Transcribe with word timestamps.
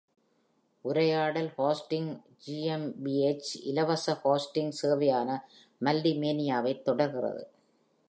உரையாடல் 0.85 1.49
hosting 1.57 2.09
GmbH 2.45 3.49
இலவச 3.63 4.17
hosting 4.23 4.73
சேவையான 4.81 5.29
மல்டிமேனியாவைத் 5.81 6.81
தொடர்கிறது. 6.81 7.43